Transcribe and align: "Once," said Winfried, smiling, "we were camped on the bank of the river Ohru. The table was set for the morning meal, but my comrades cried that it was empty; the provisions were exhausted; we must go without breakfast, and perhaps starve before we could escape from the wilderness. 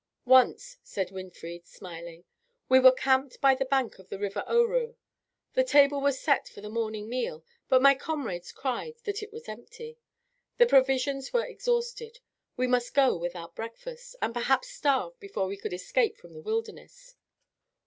"Once," 0.25 0.79
said 0.81 1.11
Winfried, 1.11 1.67
smiling, 1.67 2.23
"we 2.67 2.79
were 2.79 2.91
camped 2.91 3.37
on 3.43 3.55
the 3.59 3.65
bank 3.65 3.99
of 3.99 4.09
the 4.09 4.17
river 4.17 4.43
Ohru. 4.47 4.95
The 5.53 5.63
table 5.63 6.01
was 6.01 6.19
set 6.19 6.47
for 6.49 6.59
the 6.59 6.71
morning 6.71 7.07
meal, 7.07 7.45
but 7.69 7.83
my 7.83 7.93
comrades 7.93 8.51
cried 8.51 8.95
that 9.03 9.21
it 9.21 9.31
was 9.31 9.47
empty; 9.47 9.99
the 10.57 10.65
provisions 10.65 11.31
were 11.31 11.45
exhausted; 11.45 12.17
we 12.57 12.65
must 12.65 12.95
go 12.95 13.15
without 13.15 13.53
breakfast, 13.55 14.15
and 14.23 14.33
perhaps 14.33 14.69
starve 14.69 15.19
before 15.19 15.45
we 15.45 15.55
could 15.55 15.71
escape 15.71 16.17
from 16.17 16.33
the 16.33 16.41
wilderness. 16.41 17.13